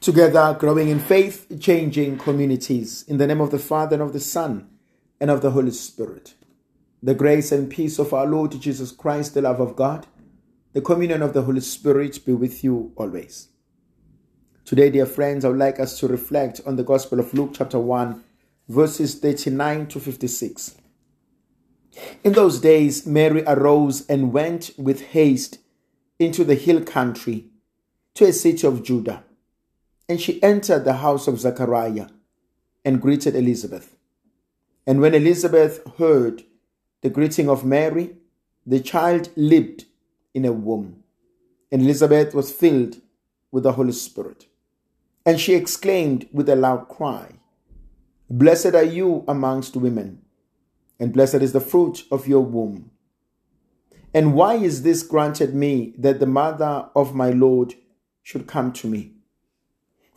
Together, 0.00 0.56
growing 0.58 0.88
in 0.88 1.00
faith, 1.00 1.46
changing 1.58 2.18
communities. 2.18 3.04
In 3.08 3.18
the 3.18 3.26
name 3.26 3.40
of 3.40 3.50
the 3.50 3.58
Father, 3.58 3.94
and 3.94 4.02
of 4.02 4.12
the 4.12 4.20
Son, 4.20 4.68
and 5.20 5.28
of 5.28 5.42
the 5.42 5.50
Holy 5.50 5.72
Spirit. 5.72 6.34
The 7.02 7.14
grace 7.14 7.50
and 7.50 7.68
peace 7.68 7.98
of 7.98 8.14
our 8.14 8.26
Lord 8.26 8.52
Jesus 8.60 8.92
Christ, 8.92 9.34
the 9.34 9.42
love 9.42 9.58
of 9.58 9.74
God, 9.74 10.06
the 10.72 10.80
communion 10.80 11.20
of 11.20 11.32
the 11.32 11.42
Holy 11.42 11.60
Spirit 11.60 12.24
be 12.24 12.32
with 12.32 12.62
you 12.62 12.92
always. 12.96 13.48
Today, 14.64 14.88
dear 14.90 15.06
friends, 15.06 15.44
I 15.44 15.48
would 15.48 15.58
like 15.58 15.80
us 15.80 15.98
to 15.98 16.06
reflect 16.06 16.60
on 16.64 16.76
the 16.76 16.84
Gospel 16.84 17.18
of 17.18 17.34
Luke, 17.34 17.54
chapter 17.54 17.80
1, 17.80 18.22
verses 18.68 19.18
39 19.18 19.88
to 19.88 19.98
56. 19.98 20.76
In 22.22 22.34
those 22.34 22.60
days, 22.60 23.04
Mary 23.04 23.42
arose 23.48 24.06
and 24.06 24.32
went 24.32 24.70
with 24.78 25.00
haste 25.00 25.58
into 26.20 26.44
the 26.44 26.54
hill 26.54 26.84
country 26.84 27.46
to 28.14 28.26
a 28.26 28.32
city 28.32 28.64
of 28.64 28.84
Judah. 28.84 29.24
And 30.08 30.20
she 30.20 30.42
entered 30.42 30.84
the 30.84 30.94
house 30.94 31.28
of 31.28 31.38
Zechariah 31.38 32.08
and 32.84 33.00
greeted 33.00 33.34
Elizabeth. 33.34 33.94
And 34.86 35.00
when 35.00 35.14
Elizabeth 35.14 35.82
heard 35.98 36.44
the 37.02 37.10
greeting 37.10 37.48
of 37.48 37.64
Mary, 37.64 38.16
the 38.66 38.80
child 38.80 39.28
leaped 39.36 39.84
in 40.34 40.44
her 40.44 40.52
womb. 40.52 41.02
And 41.70 41.82
Elizabeth 41.82 42.34
was 42.34 42.52
filled 42.52 43.02
with 43.50 43.64
the 43.64 43.72
Holy 43.72 43.92
Spirit. 43.92 44.46
And 45.26 45.38
she 45.38 45.54
exclaimed 45.54 46.26
with 46.32 46.48
a 46.48 46.56
loud 46.56 46.88
cry, 46.88 47.34
Blessed 48.30 48.74
are 48.74 48.84
you 48.84 49.24
amongst 49.28 49.76
women, 49.76 50.22
and 50.98 51.12
blessed 51.12 51.36
is 51.36 51.52
the 51.52 51.60
fruit 51.60 52.04
of 52.10 52.26
your 52.26 52.44
womb. 52.44 52.90
And 54.14 54.34
why 54.34 54.54
is 54.54 54.82
this 54.82 55.02
granted 55.02 55.54
me 55.54 55.94
that 55.98 56.20
the 56.20 56.26
mother 56.26 56.88
of 56.94 57.14
my 57.14 57.30
Lord 57.30 57.74
should 58.22 58.46
come 58.46 58.72
to 58.74 58.86
me? 58.86 59.12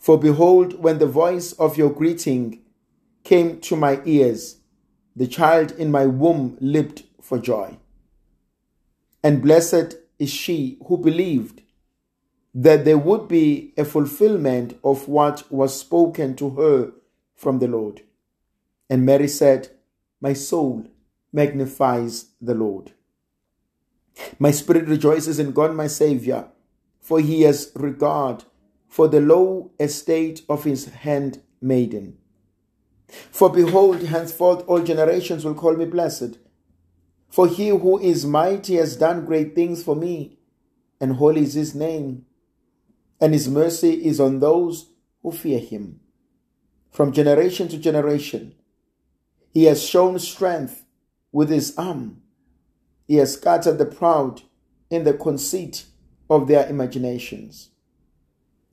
For 0.02 0.18
behold, 0.18 0.82
when 0.82 0.98
the 0.98 1.06
voice 1.06 1.52
of 1.52 1.78
your 1.78 1.90
greeting 1.90 2.58
came 3.22 3.60
to 3.60 3.76
my 3.76 4.02
ears, 4.04 4.56
the 5.14 5.28
child 5.28 5.70
in 5.70 5.92
my 5.92 6.06
womb 6.06 6.58
leaped 6.60 7.04
for 7.20 7.38
joy. 7.38 7.76
And 9.22 9.40
blessed 9.40 9.94
is 10.18 10.28
she 10.28 10.76
who 10.88 10.98
believed 10.98 11.62
that 12.52 12.84
there 12.84 12.98
would 12.98 13.28
be 13.28 13.74
a 13.76 13.84
fulfillment 13.84 14.76
of 14.82 15.06
what 15.06 15.44
was 15.52 15.78
spoken 15.78 16.34
to 16.34 16.50
her 16.50 16.90
from 17.36 17.60
the 17.60 17.68
Lord. 17.68 18.02
And 18.90 19.06
Mary 19.06 19.28
said, 19.28 19.68
My 20.20 20.32
soul 20.32 20.88
magnifies 21.32 22.30
the 22.40 22.54
Lord. 22.54 22.90
My 24.40 24.50
spirit 24.50 24.88
rejoices 24.88 25.38
in 25.38 25.52
God 25.52 25.76
my 25.76 25.86
Savior, 25.86 26.48
for 27.00 27.20
he 27.20 27.42
has 27.42 27.70
regard 27.76 28.42
for 28.92 29.08
the 29.08 29.22
low 29.22 29.70
estate 29.80 30.42
of 30.50 30.64
his 30.64 30.84
handmaiden. 30.84 32.18
For 33.08 33.48
behold, 33.48 34.02
henceforth 34.02 34.68
all 34.68 34.82
generations 34.82 35.46
will 35.46 35.54
call 35.54 35.74
me 35.74 35.86
blessed. 35.86 36.36
For 37.30 37.48
he 37.48 37.68
who 37.68 37.98
is 37.98 38.26
mighty 38.26 38.74
has 38.74 38.96
done 38.96 39.24
great 39.24 39.54
things 39.54 39.82
for 39.82 39.96
me, 39.96 40.36
and 41.00 41.14
holy 41.14 41.40
is 41.40 41.54
his 41.54 41.74
name, 41.74 42.26
and 43.18 43.32
his 43.32 43.48
mercy 43.48 43.94
is 44.04 44.20
on 44.20 44.40
those 44.40 44.90
who 45.22 45.32
fear 45.32 45.58
him. 45.58 46.00
From 46.90 47.12
generation 47.12 47.68
to 47.68 47.78
generation, 47.78 48.54
he 49.54 49.64
has 49.64 49.82
shown 49.82 50.18
strength 50.18 50.84
with 51.32 51.48
his 51.48 51.74
arm. 51.78 52.20
He 53.08 53.16
has 53.16 53.32
scattered 53.32 53.78
the 53.78 53.86
proud 53.86 54.42
in 54.90 55.04
the 55.04 55.14
conceit 55.14 55.86
of 56.28 56.46
their 56.46 56.68
imaginations. 56.68 57.70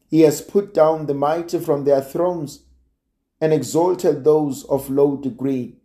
He 0.09 0.21
has 0.21 0.41
put 0.41 0.73
down 0.73 1.05
the 1.05 1.13
mighty 1.13 1.59
from 1.59 1.83
their 1.83 2.01
thrones 2.01 2.63
and 3.39 3.53
exalted 3.53 4.23
those 4.23 4.63
of 4.65 4.89
low 4.89 5.15
degree. 5.15 5.77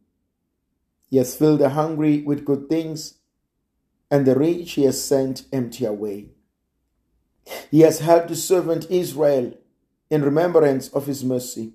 He 1.10 1.18
has 1.18 1.36
filled 1.36 1.60
the 1.60 1.68
hungry 1.68 2.22
with 2.22 2.46
good 2.46 2.68
things, 2.68 3.18
and 4.10 4.26
the 4.26 4.34
rich 4.34 4.72
he 4.72 4.84
has 4.84 5.02
sent 5.04 5.44
empty 5.52 5.84
away. 5.84 6.30
He 7.70 7.80
has 7.80 8.00
helped 8.00 8.30
his 8.30 8.42
servant 8.42 8.90
Israel 8.90 9.52
in 10.08 10.22
remembrance 10.22 10.88
of 10.88 11.06
his 11.06 11.22
mercy, 11.22 11.74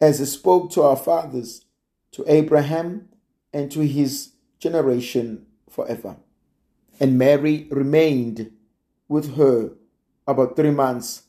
as 0.00 0.20
he 0.20 0.24
spoke 0.24 0.70
to 0.70 0.82
our 0.82 0.96
fathers, 0.96 1.64
to 2.12 2.24
Abraham, 2.28 3.08
and 3.52 3.70
to 3.72 3.80
his 3.80 4.34
generation 4.60 5.46
forever. 5.68 6.16
And 7.00 7.18
Mary 7.18 7.66
remained 7.70 8.52
with 9.08 9.36
her 9.36 9.72
about 10.28 10.54
three 10.54 10.70
months 10.70 11.22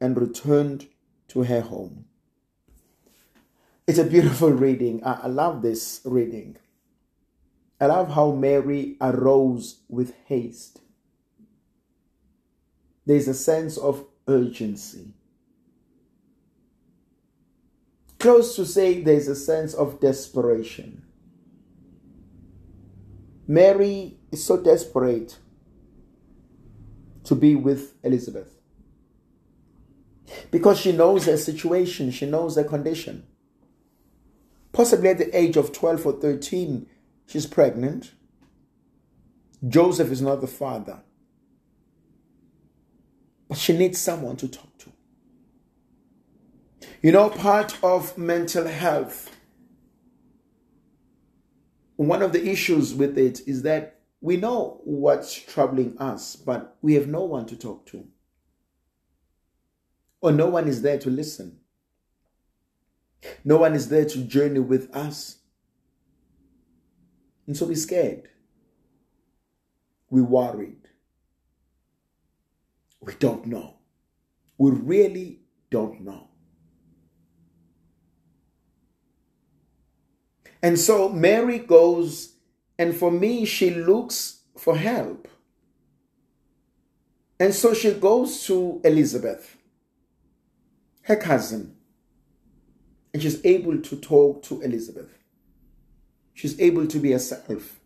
and 0.00 0.18
returned 0.18 0.86
to 1.28 1.42
her 1.42 1.60
home. 1.60 2.06
It's 3.86 3.98
a 3.98 4.04
beautiful 4.04 4.50
reading. 4.50 5.02
I, 5.04 5.26
love 5.26 5.60
this 5.60 6.00
reading. 6.04 6.56
I 7.80 7.86
love 7.86 8.14
how 8.14 8.30
Mary 8.30 8.96
arose 9.00 9.80
with 9.88 10.14
haste. 10.26 10.80
There's 13.04 13.28
a 13.28 13.34
sense 13.34 13.76
of 13.76 14.06
urgency. 14.26 15.12
Close 18.18 18.56
to 18.56 18.64
say 18.64 19.02
there's 19.02 19.28
a 19.28 19.34
sense 19.34 19.74
of 19.74 20.00
desperation. 20.00 21.04
Mary 23.46 24.16
is 24.32 24.42
so 24.42 24.56
desperate 24.56 25.38
to 27.24 27.34
be 27.34 27.54
with 27.54 27.94
Elizabeth 28.02 28.54
because 30.50 30.80
she 30.80 30.92
knows 30.92 31.26
her 31.26 31.36
situation, 31.36 32.10
she 32.10 32.26
knows 32.26 32.56
her 32.56 32.64
condition. 32.64 33.26
Possibly 34.72 35.10
at 35.10 35.18
the 35.18 35.36
age 35.36 35.56
of 35.56 35.72
12 35.72 36.06
or 36.06 36.12
13, 36.12 36.86
she's 37.26 37.46
pregnant. 37.46 38.12
Joseph 39.66 40.10
is 40.10 40.20
not 40.20 40.40
the 40.40 40.46
father. 40.46 41.00
But 43.48 43.58
she 43.58 43.76
needs 43.76 43.98
someone 43.98 44.36
to 44.36 44.48
talk 44.48 44.76
to. 44.78 44.92
You 47.02 47.12
know, 47.12 47.30
part 47.30 47.78
of 47.82 48.16
mental 48.18 48.66
health, 48.66 49.30
one 51.96 52.22
of 52.22 52.32
the 52.32 52.48
issues 52.48 52.94
with 52.94 53.16
it 53.16 53.46
is 53.46 53.62
that 53.62 53.93
we 54.24 54.38
know 54.38 54.80
what's 54.84 55.34
troubling 55.34 55.98
us, 55.98 56.34
but 56.34 56.78
we 56.80 56.94
have 56.94 57.06
no 57.06 57.24
one 57.24 57.44
to 57.44 57.54
talk 57.54 57.84
to. 57.84 58.06
Or 60.22 60.32
no 60.32 60.46
one 60.46 60.66
is 60.66 60.80
there 60.80 60.98
to 61.00 61.10
listen. 61.10 61.58
No 63.44 63.58
one 63.58 63.74
is 63.74 63.90
there 63.90 64.06
to 64.06 64.18
journey 64.24 64.60
with 64.60 64.90
us. 64.96 65.40
And 67.46 67.54
so 67.54 67.66
we're 67.66 67.76
scared. 67.76 68.30
We're 70.08 70.24
worried. 70.24 70.88
We 73.02 73.12
don't 73.16 73.44
know. 73.44 73.74
We 74.56 74.70
really 74.70 75.40
don't 75.70 76.00
know. 76.00 76.28
And 80.62 80.78
so 80.78 81.10
Mary 81.10 81.58
goes 81.58 82.33
and 82.78 82.94
for 82.94 83.10
me, 83.10 83.44
she 83.44 83.70
looks 83.70 84.40
for 84.56 84.76
help. 84.76 85.28
And 87.38 87.54
so 87.54 87.74
she 87.74 87.92
goes 87.92 88.44
to 88.46 88.80
Elizabeth, 88.84 89.56
her 91.02 91.16
cousin, 91.16 91.76
and 93.12 93.22
she's 93.22 93.44
able 93.44 93.78
to 93.80 93.96
talk 93.96 94.42
to 94.44 94.60
Elizabeth. 94.62 95.10
She's 96.32 96.60
able 96.60 96.86
to 96.86 96.98
be 96.98 97.12
herself. 97.12 97.80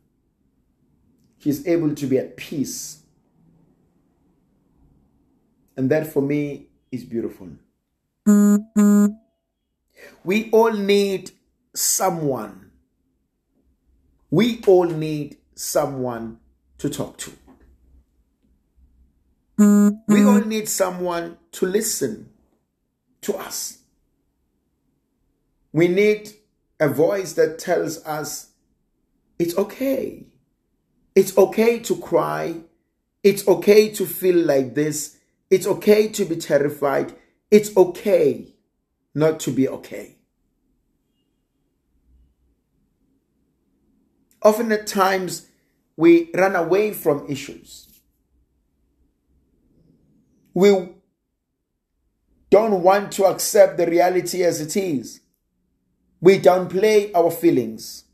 She's 1.39 1.67
able 1.67 1.95
to 1.95 2.07
be 2.07 2.19
at 2.19 2.37
peace. 2.37 3.03
And 5.77 5.91
that 5.91 6.07
for 6.07 6.23
me 6.23 6.69
is 6.91 7.05
beautiful. 7.05 7.49
We 10.25 10.51
all 10.51 10.73
need 10.73 11.31
someone 11.75 12.68
we 14.31 14.61
all 14.67 14.85
need 14.85 15.37
someone 15.55 16.39
to 16.79 16.89
talk 16.89 17.17
to. 17.19 17.33
We 19.59 19.65
all 19.65 20.39
mm-hmm. 20.39 20.49
need 20.49 20.69
someone 20.69 21.37
to 21.53 21.67
listen 21.67 22.31
to 23.23 23.35
us. 23.35 23.79
We 25.73 25.89
need 25.89 26.31
a 26.79 26.89
voice 26.89 27.33
that 27.35 27.59
tells 27.59 28.05
us 28.07 28.51
it's 29.39 29.57
okay. 29.59 30.27
It's 31.15 31.37
okay 31.37 31.81
to 31.81 31.97
cry. 31.97 32.61
It's 33.25 33.47
okay 33.49 33.89
to 33.91 34.07
feel 34.07 34.37
like 34.37 34.75
this. 34.75 35.17
It's 35.51 35.67
okay 35.67 36.09
to 36.09 36.25
be 36.25 36.37
terrified. 36.37 37.15
It's 37.51 37.77
okay 37.77 38.55
not 39.15 39.41
to 39.41 39.51
be 39.51 39.69
okay. 39.69 40.18
Often 44.43 44.73
at 44.73 44.87
times, 44.87 45.49
we 45.97 46.31
run 46.35 46.55
away 46.55 46.93
from 46.93 47.27
issues. 47.29 47.89
We 50.55 50.91
don't 52.51 52.83
want 52.83 53.13
to 53.13 53.25
accept 53.25 53.77
the 53.77 53.87
reality 53.87 54.43
as 54.43 54.61
it 54.61 54.77
is. 54.77 55.21
We 56.21 56.39
downplay 56.39 57.11
our 57.15 57.31
feelings. 57.31 58.05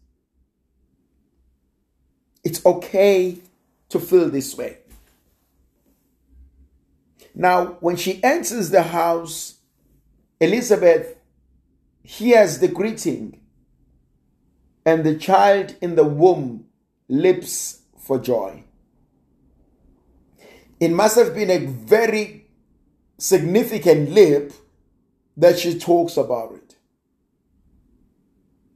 It's 2.43 2.65
okay 2.67 3.38
to 3.88 4.00
feel 4.00 4.29
this 4.29 4.56
way. 4.56 4.79
Now, 7.35 7.79
when 7.81 7.97
she 7.97 8.23
enters 8.23 8.70
the 8.70 8.82
house, 8.82 9.55
Elizabeth 10.41 11.17
hears 12.03 12.59
the 12.59 12.69
greeting, 12.69 13.41
and 14.85 15.05
the 15.05 15.17
child 15.17 15.77
in 15.81 15.95
the 15.95 16.05
womb 16.05 16.67
leaps 17.09 17.83
for 17.99 18.19
joy. 18.19 18.65
It 20.81 20.91
must 20.91 21.17
have 21.17 21.35
been 21.35 21.51
a 21.51 21.67
very 21.67 22.47
significant 23.19 24.11
leap 24.11 24.53
that 25.37 25.59
she 25.59 25.79
talks 25.79 26.17
about 26.17 26.55
it. 26.55 26.77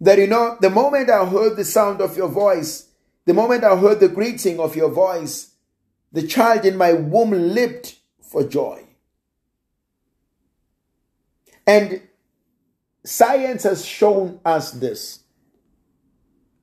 That 0.01 0.19
you 0.19 0.27
know, 0.27 0.57
the 0.61 0.71
moment 0.71 1.11
I 1.11 1.27
heard 1.27 1.57
the 1.57 1.65
sound 1.65 2.01
of 2.01 2.17
your 2.17 2.29
voice, 2.29 2.89
the 3.27 3.35
moment 3.35 3.65
I 3.65 3.77
heard 3.77 4.01
the 4.01 4.09
greeting 4.09 4.61
of 4.61 4.77
your 4.77 4.91
voice, 4.91 5.53
the 6.13 6.27
child 6.27 6.65
in 6.65 6.77
my 6.77 6.93
womb 6.93 7.31
leaped 7.31 7.97
for 8.23 8.45
joy. 8.45 8.85
And 11.67 12.01
science 13.05 13.65
has 13.65 13.85
shown 13.85 14.41
us 14.45 14.71
this 14.71 15.25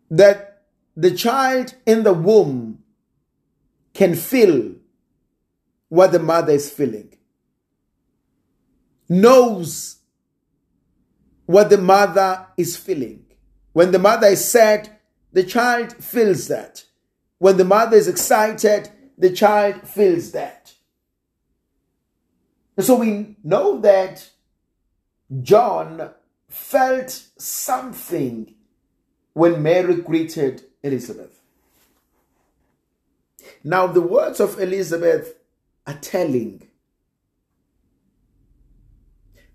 that 0.10 0.64
the 0.96 1.12
child 1.12 1.76
in 1.86 2.04
the 2.04 2.14
womb 2.14 2.84
can 3.94 4.16
feel 4.16 4.74
what 5.90 6.12
the 6.12 6.20
mother 6.20 6.54
is 6.54 6.70
feeling, 6.70 7.18
knows 9.08 9.98
what 11.46 11.70
the 11.70 11.78
mother 11.78 12.48
is 12.58 12.76
feeling. 12.76 13.26
When 13.74 13.92
the 13.92 14.00
mother 14.00 14.28
is 14.28 14.44
sad, 14.44 14.90
the 15.32 15.44
child 15.44 15.94
feels 15.94 16.48
that. 16.48 16.86
When 17.38 17.58
the 17.58 17.66
mother 17.66 17.98
is 17.98 18.08
excited, 18.08 18.90
the 19.18 19.32
child 19.32 19.88
feels 19.88 20.32
that. 20.32 20.74
So 22.80 22.96
we 22.96 23.38
know 23.44 23.80
that 23.82 24.30
John 25.42 26.10
felt 26.48 27.12
something 27.38 28.55
when 29.36 29.62
Mary 29.62 29.98
greeted 29.98 30.64
Elizabeth. 30.82 31.42
Now, 33.66 33.86
the 33.86 34.02
words 34.02 34.40
of 34.40 34.60
Elizabeth 34.60 35.36
are 35.86 36.00
telling. 36.02 36.68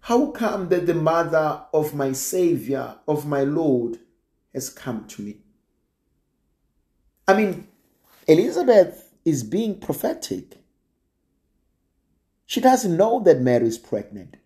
How 0.01 0.27
come 0.33 0.69
that 0.69 0.87
the 0.87 0.95
mother 0.95 1.63
of 1.73 1.95
my 1.95 2.13
Savior, 2.13 2.97
of 3.09 3.27
my 3.27 3.43
Lord, 3.43 3.99
has 4.53 4.69
come 4.69 5.07
to 5.09 5.23
me? 5.23 5.39
I 7.27 7.35
mean, 7.35 7.67
Elizabeth 8.29 9.15
is 9.25 9.43
being 9.43 9.81
prophetic. 9.81 10.59
She 12.45 12.61
doesn't 12.61 12.97
know 12.97 13.21
that 13.21 13.41
Mary 13.41 13.67
is 13.69 13.79
pregnant. 13.79 14.37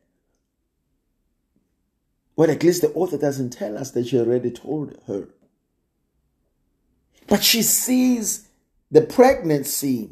Well, 2.36 2.50
at 2.50 2.62
least 2.62 2.82
the 2.82 2.92
author 2.92 3.19
doesn't 3.19 3.50
tell 3.50 3.78
us 3.78 3.92
that 3.92 4.08
she 4.08 4.19
already 4.19 4.50
told 4.50 4.98
her. 5.06 5.28
But 7.26 7.42
she 7.42 7.62
sees 7.62 8.48
the 8.90 9.02
pregnancy 9.02 10.10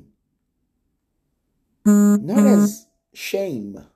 not 1.84 2.46
as 2.46 2.86
shame, 3.12 3.86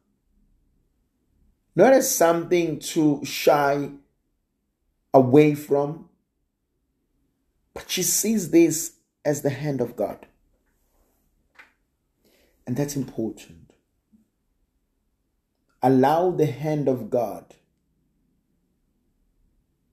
not 1.74 1.92
as 1.92 2.12
something 2.12 2.80
to 2.80 3.24
shy 3.24 3.90
away 5.14 5.54
from, 5.54 6.08
but 7.74 7.88
she 7.88 8.02
sees 8.02 8.50
this 8.50 8.94
as 9.24 9.42
the 9.42 9.50
hand 9.50 9.80
of 9.80 9.96
God. 9.96 10.26
And 12.66 12.76
that's 12.76 12.96
important 12.96 13.66
allow 15.82 16.30
the 16.32 16.46
hand 16.46 16.88
of 16.88 17.10
God 17.10 17.54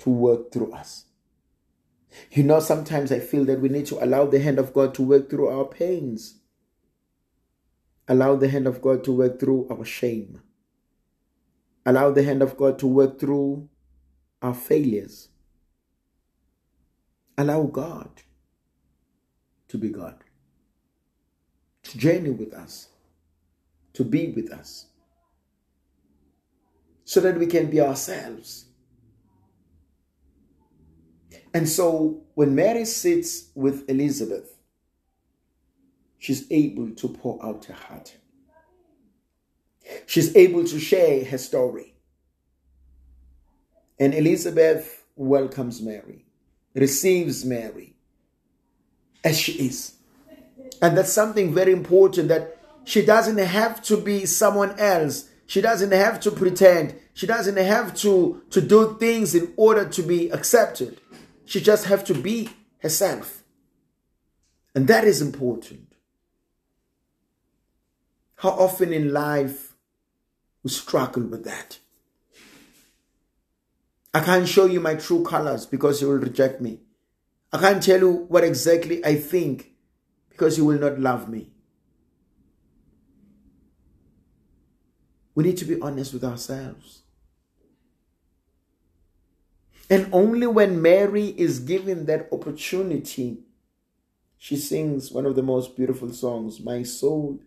to 0.04 0.10
work 0.10 0.52
through 0.52 0.72
us. 0.74 1.06
You 2.32 2.44
know, 2.44 2.60
sometimes 2.60 3.12
I 3.12 3.20
feel 3.20 3.46
that 3.46 3.60
we 3.60 3.70
need 3.70 3.86
to 3.88 4.04
allow 4.04 4.26
the 4.26 4.40
hand 4.40 4.60
of 4.60 4.74
God 4.74 4.94
to 4.96 5.02
work 5.02 5.30
through 5.30 5.48
our 5.48 5.66
pains, 5.66 6.40
allow 8.08 8.36
the 8.36 8.50
hand 8.50 8.68
of 8.68 8.82
God 8.82 9.04
to 9.06 9.14
work 9.14 9.40
through 9.40 9.68
our 9.70 9.86
shame, 9.86 10.42
allow 11.86 12.12
the 12.12 12.24
hand 12.24 12.42
of 12.42 12.58
God 12.58 12.78
to 12.80 12.88
work 12.88 13.20
through 13.20 13.70
our 14.42 14.54
failures. 14.54 15.30
Allow 17.38 17.64
God 17.64 18.10
to 19.70 19.78
be 19.78 19.90
God, 19.90 20.24
to 21.82 21.98
journey 21.98 22.30
with 22.30 22.54
us, 22.54 22.90
to 23.94 24.04
be 24.04 24.28
with 24.28 24.52
us 24.52 24.88
so 27.06 27.20
that 27.22 27.40
we 27.40 27.48
can 27.48 27.72
be 27.72 27.82
ourselves. 27.82 28.66
And 31.54 31.70
so 31.70 32.22
when 32.34 32.56
Mary 32.56 32.86
sits 32.86 33.50
with 33.54 33.88
Elizabeth, 33.90 34.58
she's 36.18 36.52
able 36.52 36.92
to 36.92 37.08
pour 37.08 37.44
out 37.46 37.66
her 37.66 37.74
heart. 37.74 38.16
She's 40.08 40.36
able 40.36 40.64
to 40.64 40.80
share 40.80 41.24
her 41.26 41.38
story. 41.38 41.94
And 44.00 44.14
Elizabeth 44.14 45.06
welcomes 45.16 45.82
Mary, 45.82 46.26
receives 46.74 47.46
Mary 47.46 47.96
as 49.24 49.40
she 49.40 49.54
is. 49.54 49.94
And 50.82 50.98
that's 50.98 51.14
something 51.14 51.54
very 51.54 51.72
important 51.72 52.30
that 52.30 52.58
she 52.84 53.06
doesn't 53.06 53.38
have 53.38 53.82
to 53.84 53.98
be 53.98 54.26
someone 54.26 54.78
else 54.80 55.30
she 55.46 55.62
doesn't 55.62 55.92
have 55.92 56.20
to 56.22 56.32
pretend. 56.32 56.96
She 57.14 57.28
doesn't 57.28 57.58
have 57.58 57.94
to, 57.98 58.42
to 58.50 58.62
do 58.62 58.98
things 59.00 59.36
in 59.36 59.54
order 59.56 59.88
to 59.88 60.02
be 60.02 60.30
accepted. 60.30 61.00
She 61.46 61.62
just 61.62 61.86
have 61.86 62.04
to 62.06 62.14
be 62.14 62.50
herself. 62.80 63.44
And 64.76 64.88
that 64.88 65.04
is 65.04 65.22
important. 65.22 65.94
How 68.38 68.50
often 68.50 68.92
in 68.92 69.14
life 69.14 69.74
we 70.64 70.70
struggle 70.70 71.24
with 71.24 71.44
that? 71.46 71.80
I 74.14 74.20
can't 74.20 74.48
show 74.48 74.66
you 74.66 74.80
my 74.80 74.96
true 74.96 75.24
colors 75.24 75.66
because 75.66 76.02
you 76.02 76.10
will 76.10 76.18
reject 76.18 76.62
me. 76.62 76.80
I 77.52 77.60
can't 77.60 77.82
tell 77.82 78.00
you 78.00 78.12
what 78.28 78.44
exactly 78.44 79.04
I 79.06 79.16
think 79.16 79.74
because 80.30 80.58
you 80.58 80.66
will 80.66 80.80
not 80.80 81.00
love 81.00 81.30
me. 81.30 81.52
We 85.36 85.44
need 85.44 85.58
to 85.58 85.66
be 85.66 85.80
honest 85.80 86.14
with 86.14 86.24
ourselves. 86.24 87.03
And 89.94 90.10
only 90.12 90.48
when 90.48 90.82
Mary 90.82 91.36
is 91.38 91.60
given 91.60 92.08
that 92.08 92.28
opportunity, 92.32 93.44
she 94.40 94.58
sings 94.58 95.12
one 95.12 95.28
of 95.28 95.36
the 95.36 95.44
most 95.44 95.76
beautiful 95.78 96.12
songs 96.12 96.60
My 96.60 96.82
soul 96.82 97.40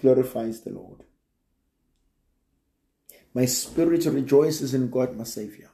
glorifies 0.00 0.60
the 0.60 0.70
Lord. 0.70 1.02
My 3.34 3.46
spirit 3.46 4.04
rejoices 4.04 4.74
in 4.74 4.90
God, 4.90 5.16
my 5.16 5.24
Savior. 5.24 5.70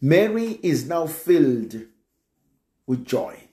Mary 0.00 0.58
is 0.60 0.88
now 0.88 1.06
filled 1.06 1.76
with 2.88 3.06
joy. 3.06 3.44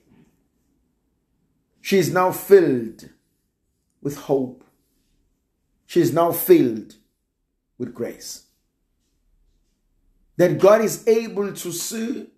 She 1.80 1.98
is 1.98 2.12
now 2.12 2.32
filled 2.32 3.10
with 4.02 4.16
hope. 4.16 4.64
She 5.86 6.00
is 6.00 6.12
now 6.12 6.32
filled 6.32 6.96
with 7.78 7.94
grace. 7.94 8.47
That 10.38 10.58
God 10.58 10.80
is 10.80 11.06
able 11.06 11.52
to 11.52 11.72
see 11.72 12.28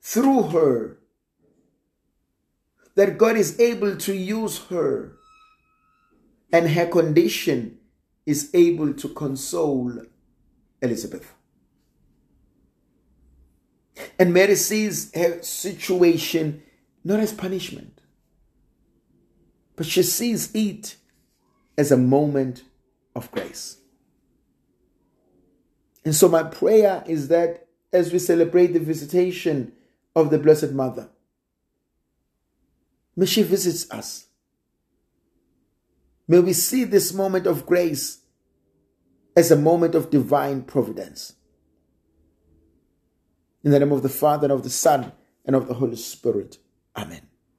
through 0.00 0.42
her. 0.44 0.98
That 2.94 3.18
God 3.18 3.36
is 3.36 3.58
able 3.58 3.96
to 3.96 4.14
use 4.14 4.58
her. 4.66 5.16
And 6.52 6.68
her 6.70 6.86
condition 6.86 7.78
is 8.26 8.50
able 8.54 8.92
to 8.94 9.08
console 9.08 10.02
Elizabeth. 10.82 11.32
And 14.18 14.32
Mary 14.32 14.54
sees 14.54 15.10
her 15.14 15.42
situation 15.42 16.62
not 17.04 17.20
as 17.20 17.32
punishment, 17.32 18.00
but 19.76 19.86
she 19.86 20.02
sees 20.02 20.54
it 20.54 20.96
as 21.78 21.90
a 21.90 21.96
moment 21.96 22.64
of 23.14 23.30
grace. 23.30 23.79
And 26.04 26.14
so, 26.14 26.28
my 26.28 26.42
prayer 26.42 27.04
is 27.06 27.28
that 27.28 27.66
as 27.92 28.12
we 28.12 28.18
celebrate 28.18 28.68
the 28.68 28.80
visitation 28.80 29.72
of 30.16 30.30
the 30.30 30.38
Blessed 30.38 30.72
Mother, 30.72 31.10
may 33.16 33.26
she 33.26 33.42
visit 33.42 33.92
us. 33.92 34.26
May 36.26 36.40
we 36.40 36.52
see 36.52 36.84
this 36.84 37.12
moment 37.12 37.46
of 37.46 37.66
grace 37.66 38.20
as 39.36 39.50
a 39.50 39.56
moment 39.56 39.94
of 39.94 40.10
divine 40.10 40.62
providence. 40.62 41.34
In 43.62 43.72
the 43.72 43.78
name 43.78 43.92
of 43.92 44.02
the 44.02 44.08
Father, 44.08 44.46
and 44.46 44.52
of 44.52 44.62
the 44.62 44.70
Son, 44.70 45.12
and 45.44 45.54
of 45.54 45.68
the 45.68 45.74
Holy 45.74 45.96
Spirit. 45.96 46.58
Amen. 46.96 47.29